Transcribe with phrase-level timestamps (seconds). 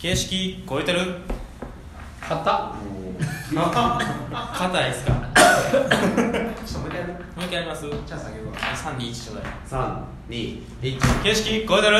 [0.00, 1.00] 形式超えてる？
[2.26, 2.74] 硬
[3.52, 5.12] 硬いですか？
[5.12, 7.12] もちょっともう一回やる。
[7.42, 7.82] う一回やります？
[8.06, 9.44] じゃあ下げるわ321ちょうだい。
[9.66, 10.96] 三二一。
[11.22, 11.96] 形式超えてる？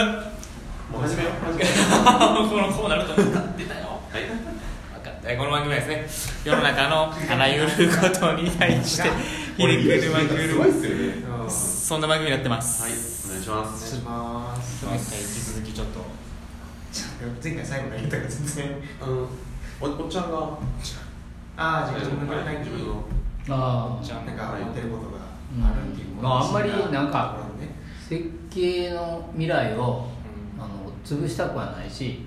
[0.90, 1.32] もう始めよう。
[2.48, 4.00] このこうなると思った出たよ。
[4.12, 4.20] うは
[5.32, 5.36] い。
[5.36, 9.08] この番組はですね世の中のあらゆることに対して
[9.58, 11.50] ひねくるまくすごいっるすよね。
[11.50, 12.82] そんな番組になってます。
[12.82, 12.92] はい。
[12.92, 16.00] お願いしまお願いすします引き続きちょっと
[17.42, 18.82] 前回最後何言ったか全然。
[19.02, 19.28] うん。
[19.80, 20.38] おおっちゃんが。
[21.56, 23.04] ああ自分のはい自分の
[23.48, 26.22] あじゃあなんか思ってることがあるっていううん。
[26.22, 27.36] まああんまりなんか
[28.08, 30.08] 設計の未来を
[30.56, 30.62] うん。
[30.62, 32.24] あの潰したくはないし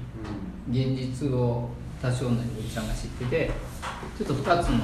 [0.70, 1.70] 現実を
[2.02, 3.52] 多少なりおっちゃんが知ってて
[4.18, 4.80] ちょっと2つの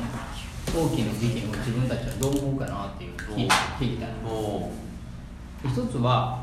[0.76, 3.50] 大きな事件を自分たちはどう思うかなっていう聞い
[3.80, 4.08] 聞いた。
[4.08, 4.72] うんお
[5.66, 6.42] 一つは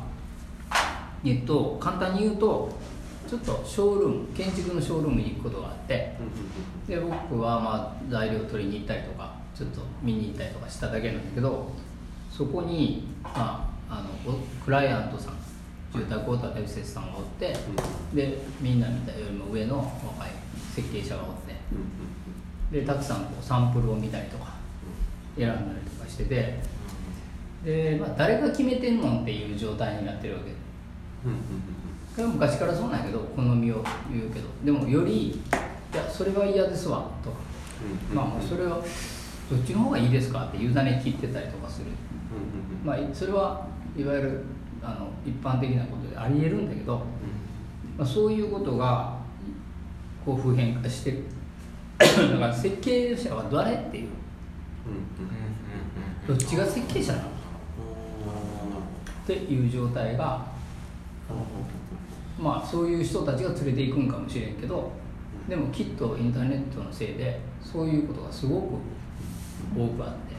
[1.24, 2.68] えっと簡単に言うと
[3.28, 6.16] ちょっとショールーム建築のショールームに行くことがあって
[6.86, 11.72] で僕はまあ材料取りに行ったりとかちょっと見に行ったりとかしただけなんだけど
[12.30, 15.34] そこに、まあ、あのおクライアントさん
[15.92, 17.56] 住宅を建てる施設さんがおって
[18.14, 20.30] でみんな見たよりも上の若い
[20.74, 21.28] 設計者がおっ
[22.70, 24.54] てでたくさんこうサンプルを見たりとか
[25.36, 26.58] 選んだりとかしてて
[27.64, 30.50] で、まあ、誰が決めてんのっていう状態になってるわけ
[31.26, 33.00] これは昔からそうなん。
[33.00, 35.40] やけど好みを言うけどでもより「い
[35.94, 37.36] やそれは嫌ですわ」とか
[38.14, 38.78] 「まあもうそれは
[39.50, 41.86] どっちの方がいいですか?」って委ね切ってたりとかする。
[42.84, 43.66] まあそれは
[43.96, 44.44] いわゆる
[44.82, 47.02] あの一般的なことでありえるんだけど、
[47.98, 49.16] まあ、そういうことが
[50.24, 51.24] こう普遍化してる。
[51.98, 52.06] だ
[52.38, 54.08] から設計者は誰っていう。
[56.26, 57.28] どっちが設計者なのっ
[59.26, 60.44] ていう状態が
[62.40, 64.92] まあそういう人たちが連れていくんかもしれんけど
[65.48, 68.64] でもきっとインターネットのせいでそういうことがすごく
[69.76, 70.36] 多くあって。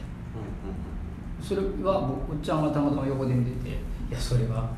[1.42, 3.72] それは僕おっちゃんがたまたま横で見ててい
[4.10, 4.70] やそれは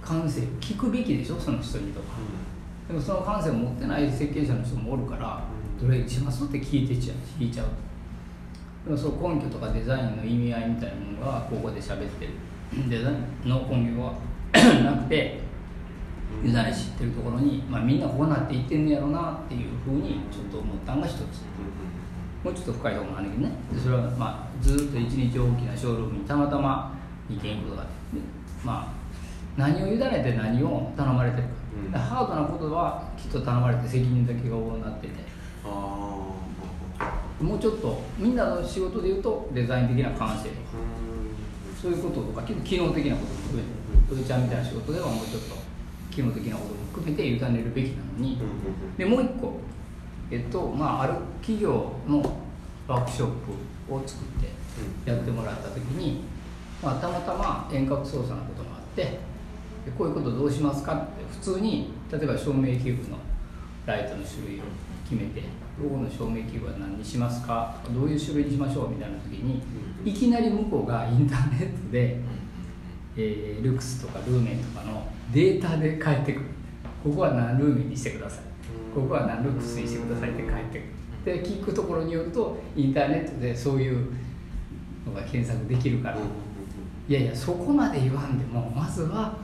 [0.00, 1.38] 感性を聞くべきでしょ？
[1.38, 2.06] その人にとか。
[2.86, 5.42] でもその感性を持ってない設計者の人もおるから
[5.80, 7.66] どれしますって聞いてちゃう聞いちゃう。
[8.86, 12.32] でもその根拠とかデザインの意味合いみたいなものがここで喋ってる。
[12.88, 13.12] デザイ
[13.44, 14.14] ンの根拠は
[14.84, 15.40] なくて
[16.42, 21.20] ユダに知ってるところに、まあ、みんなこうなっていってんねやろなっていうふうにちょっと思ったのが一つ。
[22.42, 23.54] もうちょっと深いところもあるんだけどね。
[23.74, 26.94] でそれはまあずっと一日大きなショールームにたまたま
[27.28, 28.22] 行けんことがあってで
[28.64, 31.42] まあ何を委ねて何を頼まれてる
[31.92, 32.00] か,、うん。
[32.00, 35.30] ハードなことはきっと頼まれて責任だけが多くなってて。
[37.40, 41.00] もうちょっとみんなの仕事でいうとデザイン的な感性とか。
[41.80, 43.68] そういうこととか結構機能的なことも含めて
[44.10, 45.54] おじちゃんみたいな仕事ではもうちょっと
[46.10, 48.38] 機能的なことも含めて委ねるべきなのに、
[48.98, 49.60] でもう一個
[50.30, 52.20] えっとまあある企業の
[52.88, 53.28] ワークショッ
[53.86, 54.28] プを作っ
[55.04, 56.22] てやってもらった時に、
[56.82, 59.18] まあ、たまたま遠隔操作のことがあってで
[59.96, 63.18] こういうことどうしますかって普通に例えば照明器具の
[63.86, 64.62] ライトの種類を
[65.08, 65.42] 決めて
[65.80, 69.62] どこの照明器具は何にしますかとかどういう種類にしましょうみたいな時に
[70.04, 72.20] いきなり向こうがインターネットで、
[73.16, 76.46] えールクスとかルーメンとかのデータで返ってくる。
[77.02, 78.44] ここは何ルーメンにしてください。
[78.94, 80.78] ここは何ルクスにしてくださいって返って
[81.24, 81.40] くる。
[81.40, 84.06] で聞くところによるとインターネットでそういう
[85.06, 86.16] のが検索できるから。
[87.08, 89.36] いやいやそこまで言わんでもまずは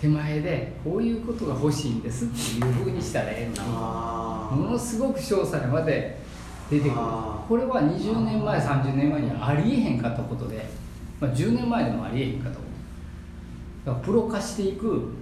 [0.00, 3.64] 手前でこういうことが欲しいんですっていうふうにしたらええの
[4.56, 6.20] にものすごく詳細まで
[6.70, 7.00] 出てくる。
[7.48, 10.68] これは20年前30年前にはありえへんかったことで、
[11.20, 12.67] まあ、10年前でもありえへんかったこと
[13.96, 15.12] プロ化していく。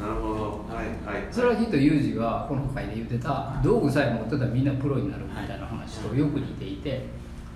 [0.00, 0.28] なるほ
[0.68, 0.74] ど。
[0.74, 7.06] はいはいそれはきっとユージがこの回で言ってた道具さえ持ってたらみんなプロになるみたいな話とよく似ていて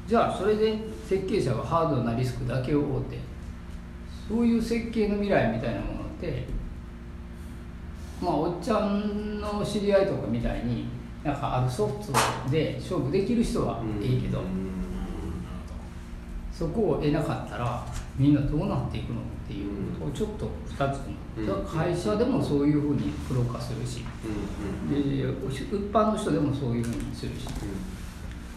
[0.07, 3.19] じゃあそれで設計者がハードなリスクだけを負って。
[4.29, 6.45] そういう設計の未来みたいなものって
[8.21, 10.87] まあおっちゃんの知り合いとかみたいに
[11.25, 12.13] なんかあるソフト
[12.51, 14.43] で勝負できる人はいいけど
[16.59, 20.99] そこを得なかったらみんなどうなっていくのっていうことをちょっと2つ
[21.73, 24.05] 会社でもそういうふうにプロ化するし。
[24.91, 24.99] で
[25.49, 27.47] 一般の人でもそういうふうにするし。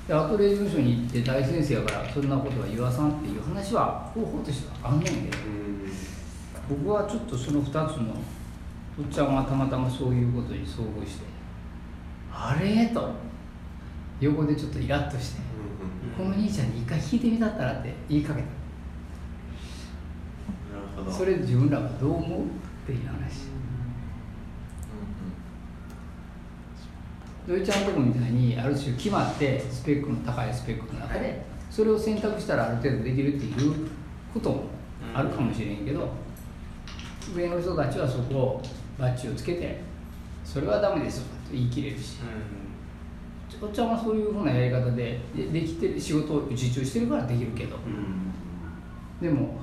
[0.08, 5.38] でアトリエ事務所に行って大先生やからそんなことは言わさんっていう話は方法としてはあんねんけど。
[6.68, 8.16] 僕はちょっとその2つの
[9.00, 11.26] おっちゃんはたまたまそういうことに遭遇して
[12.34, 12.88] あれ？
[12.88, 13.12] と
[14.20, 15.42] 横でちょっとイラッとして
[16.22, 18.48] この兄ちゃんに一回弾いてみたったらって言いかけた。
[20.72, 21.12] なるほど。
[21.12, 22.44] それ自分らはどう思うっ
[22.86, 23.50] ていう話。
[27.48, 33.88] 土井ちゃんのとこみたいにある種決まってスペックの高いスペックの中でそれを選択したらある程度できるっていう
[34.32, 34.66] ことも
[35.14, 36.08] あるかもしれんけど
[37.36, 38.62] 上の人たちはそこを
[39.00, 39.82] バッジをつけて
[40.46, 42.20] それはダメですよと言い切れるし
[43.62, 47.76] おっちゃんはそういうふうなやり方ででできてる仕事を受注してるからできるけど。
[47.78, 48.32] うん
[49.22, 49.60] でも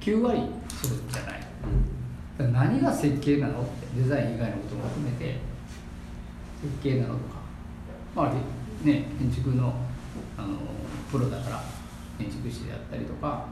[0.00, 0.40] 9割
[0.70, 1.40] そうじゃない。
[2.38, 5.38] だから何が設計なのってデザイン以外のことも含めて
[6.62, 7.42] 設計なのとか。
[8.16, 8.32] まあ
[8.86, 9.74] ね建築の
[10.38, 10.56] あの
[11.10, 11.62] プロだから
[12.16, 13.48] 建築士であったりとか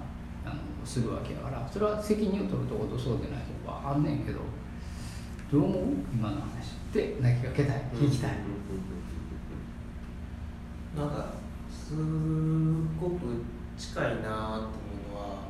[0.46, 4.38] あのするわけだからそれは責任を取るとことそうでないとこはあんねんけど
[5.52, 5.82] どう思う？
[6.14, 6.46] 今の話っ
[6.90, 7.82] て投げかけたい。
[7.94, 8.30] 聞きたい、
[10.96, 11.32] なんか
[11.70, 11.94] す
[13.00, 13.44] ごく
[13.78, 15.42] 近いなと思うのは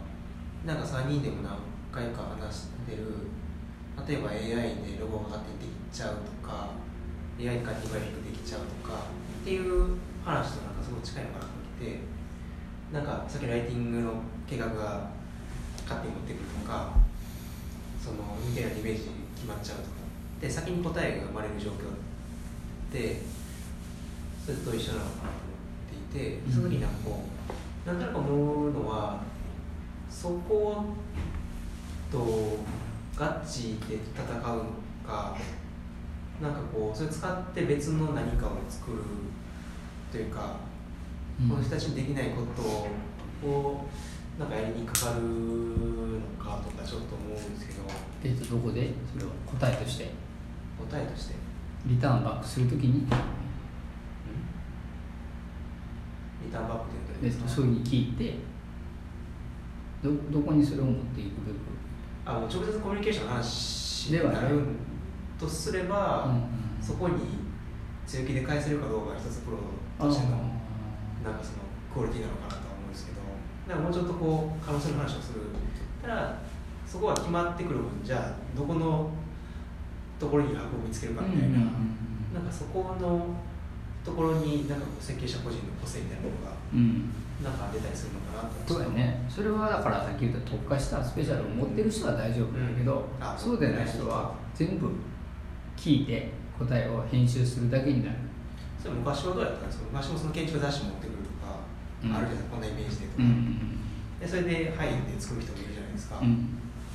[0.65, 1.57] なんか3人でも何
[1.91, 3.29] 回か話してる
[4.07, 4.39] 例えば AI
[4.85, 6.71] でロゴが勝手にできちゃうとか
[7.39, 9.05] AI に勝手にグラフィックできちゃうとか
[9.41, 12.01] っていう話となんかすごい近いのかなと思って
[12.93, 14.13] なんかさっきライティングの
[14.49, 15.11] 計画が
[15.89, 16.93] 勝手に持ってくるとか
[18.01, 19.89] そのインテリアのイメージ決まっちゃうとか
[20.41, 21.93] で先に答えが生まれる状況っ
[24.47, 25.57] てそれと一緒なのかなと思
[26.11, 27.25] っていてその時になんかこ
[27.85, 29.21] うなんとなく思うのは
[30.09, 30.85] そこ
[32.11, 32.59] と
[33.17, 34.65] ガチで戦うの
[35.07, 35.37] か
[36.41, 38.99] なんかこうそれ使って別の何かを作る
[40.11, 40.57] というか、
[41.49, 43.87] この人たちにできないことを
[44.39, 47.81] なんかやりにかかるのかとかちょっと思うんですけど。
[48.25, 48.91] えっとどこで？
[49.13, 50.11] それは答えとして。
[50.79, 51.35] 答えとして。
[51.87, 53.07] リターンバックするときに
[56.51, 58.35] リターンバックってで言うとそういうふうに聞いて
[60.03, 61.57] どどこにそれを持っていくべく？
[62.27, 64.67] あもう直接コミュニケーションの話ではないになる
[65.39, 66.43] とすれば、うんうん
[66.81, 67.15] そこに
[68.07, 69.59] 強気で返せるかどうかが一つプロ
[69.99, 70.41] あとしてのー。
[71.23, 71.59] なんかその
[71.93, 73.21] クオリティなのかなとは思うんですけど。
[73.69, 75.41] なんかもうちょっとこう可能性の話をする。
[76.01, 76.39] たら
[76.87, 79.11] そこは決まってくる分じゃあどこの
[80.19, 83.27] ところに楽を見つけるかみたいな、なんかそこの
[84.05, 87.13] ところになんか設計者個人の個性みたいなものがうん。
[87.41, 89.25] なんか出たりするのかなとそうやね。
[89.29, 93.25] それはだからさっき言った特化したスペシャルを持ってる人は大丈夫だけど、うん。
[93.25, 94.89] あそうでない人は全部
[95.77, 98.17] 聞いて答えを編集するだけになる。
[98.79, 99.85] それ昔はどうやったんですか？
[99.93, 101.61] 昔もその建築雑誌持ってくるとか、
[102.05, 102.15] うん。
[102.15, 103.77] あるじゃないこんなイメージでとか、うん
[104.21, 106.49] でそれで入って作る人もいるじゃないですか、うん。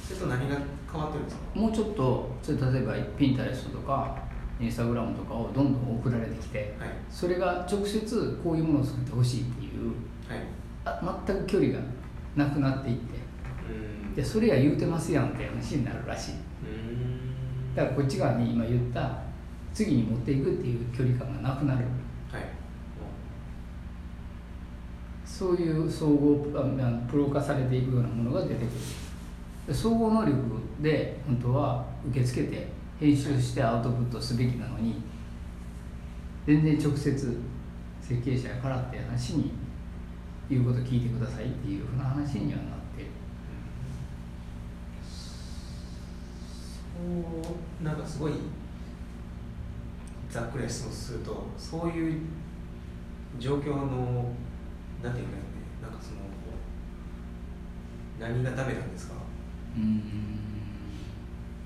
[0.05, 0.57] それと何が
[0.91, 1.41] 変わってるんですか？
[1.59, 4.21] もうちょっとそれ例えばピンタレストとか
[4.59, 6.89] インスタグラムとかをどんどん送られてきてはい。
[7.09, 9.89] それが直接こういうものを作ってほしいっていう
[10.29, 10.39] はい。
[10.85, 11.79] あ全く距離が
[12.35, 13.19] なくなっていって
[13.69, 14.15] うん。
[14.15, 16.31] でそれや言うてますやんって話になるらしい。
[16.33, 16.35] う
[16.67, 17.75] ん。
[17.75, 19.19] だからこっち側に今言った
[19.73, 21.79] 次に持っていくっていう距離感がなくなる。
[22.31, 22.43] はい。
[25.25, 28.69] そういう総合ああのプロ化されていくようなものが出てくる。
[29.67, 30.37] で総合能力
[30.79, 32.67] で本当は受け付けて
[32.99, 34.95] 編集してアウトプットすべきなのに
[36.45, 37.37] 全然直接
[38.01, 39.51] 設計者やからって話に
[40.49, 43.01] 言うこと聞いてくださいっていうふうな話にはなって。
[43.03, 43.07] る
[46.95, 47.01] そ
[47.81, 48.33] うなんかすごい
[50.29, 52.21] ざっくりな質問するとそういう
[53.39, 54.31] 状況の
[55.03, 55.41] なんていうかね
[55.81, 56.21] なんかその
[58.19, 59.15] 何がダメなんですか？
[59.75, 60.54] うん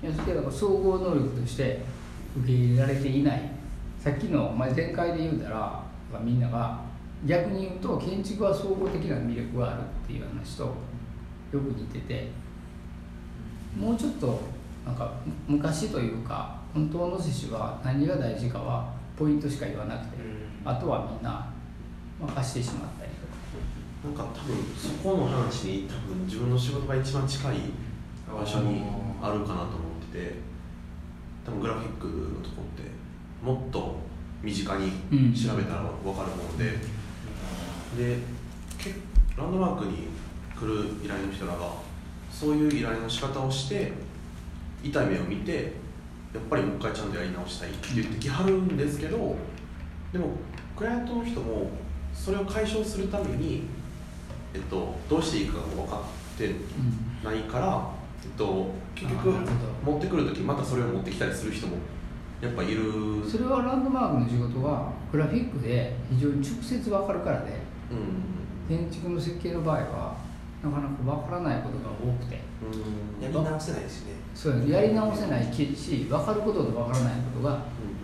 [0.02, 1.82] いやそれだから総合能力として
[2.38, 3.50] 受け入れられていない。
[3.98, 5.82] さっきのまあ前回で言うたら
[6.22, 6.80] みんなが
[7.26, 10.72] 逆に言うと建築は総合的な魅力があるっていう話とよ
[11.52, 12.28] く似てて
[13.76, 14.40] もうちょっと
[14.86, 15.12] なんか
[15.46, 20.16] む昔というか本当の趣旨は何が大事かはポイントしか言わなくて
[20.64, 21.52] あとはみんな
[22.18, 23.30] 任してしまったりとか。
[24.02, 27.56] なんか多分そこの話に多分自分の仕事が一番近い
[28.26, 28.82] 場所に
[29.20, 30.34] あるかなと思ってて
[31.44, 32.90] 多分グラフィックのとこって
[33.42, 33.96] もっと
[34.42, 36.64] 身近に調べたら分かるもので、
[37.96, 38.18] で
[38.78, 38.94] け
[39.36, 40.08] ランドマークに
[40.58, 41.72] 来る依頼の人らが
[42.30, 43.92] そういう依頼の仕方をして
[44.82, 45.72] 痛い目を見て
[46.32, 49.36] やっぱりもう一回ちゃんとやり直したいって言ってきはるんですけど
[50.12, 50.28] でも
[50.76, 51.70] クライアントの人も
[52.14, 53.64] それを解消するために、
[54.54, 56.00] えっと、どうしていいかが分か
[56.34, 56.54] って
[57.24, 57.99] ないから、
[58.36, 59.34] と、結局
[59.84, 61.76] 持ってくる時またそれを持ってきたりする人も
[62.40, 62.82] やっぱいる。
[63.28, 67.60] それはランドマークの仕事はグラフィックで非常に直接分かるからで
[67.90, 68.76] うん。
[68.76, 70.16] 建築の設計の場合は
[70.62, 72.40] なかなか分からないことが多くて。
[72.62, 73.22] うん。
[73.22, 74.12] やり直せないですしね。
[74.34, 77.62] そうやり直せないし分かることと分からないことが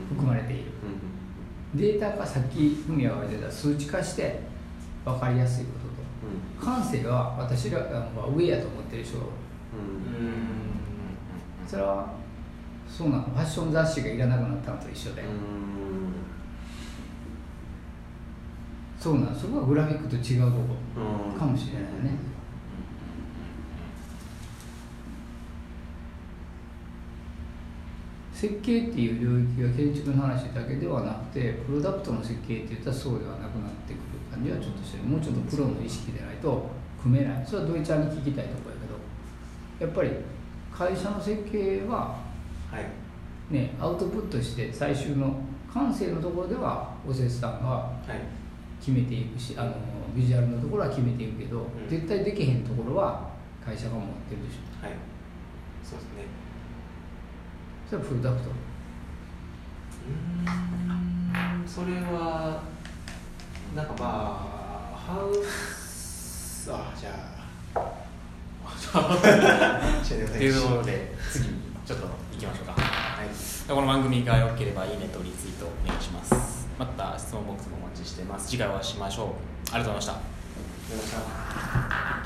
[0.09, 0.65] 含まれている。
[1.75, 4.41] データ化さっき文也が言ってた数値化して
[5.05, 5.73] 分かりやすいこ
[6.59, 6.65] とと。
[6.65, 9.25] 感性は私らが上やと思ってる人が
[11.67, 12.15] それは。
[12.89, 13.23] そうなの。
[13.25, 15.23] ファッション雑誌がいらなくなったのと一緒で、
[18.99, 19.35] そうなの。
[19.35, 20.77] そこはグラフィックと違うとこ。
[21.33, 21.39] うん。
[21.39, 22.19] かもしれないね。
[28.33, 35.05] 設計っていう領域が建築の話だけではなくてプロダクトの設計って言ったらそうではなくなってくる感じはちょっとしてる。
[35.05, 36.69] もうちょっとプロの意識でないと
[37.03, 37.47] 組めない。
[37.47, 38.76] それは土井ちゃんに聞きたいところ
[39.79, 40.11] やっぱり
[40.73, 42.17] 会社の設計は
[42.71, 43.53] はい。
[43.55, 45.37] ねアウトプットして最終の
[45.73, 48.21] 感性のところではおせつさんがはい。
[48.81, 49.73] 決めていくしあの
[50.15, 51.65] ビジュアルのところは決めていくけど、ん。
[51.89, 53.31] 絶対できへんところは
[53.65, 54.85] 会社が持ってるでしょ。
[54.87, 54.95] はい。
[55.83, 56.25] そうですね。
[57.89, 58.51] それはプロダクト
[60.09, 61.69] うん。
[61.69, 62.63] それは
[63.75, 67.36] なんかまあハウスあじゃあ
[68.77, 71.55] というところで次に
[71.87, 73.29] ちょっと行きましょうか、はい、
[73.69, 76.69] この番組が良ければいいねとリツイートお願いします。
[76.79, 78.49] また質問ボックスもお待ちしてます。
[78.49, 79.29] 次回お会いしましょう。
[79.73, 80.29] ありがとうございまし
[82.23, 82.26] た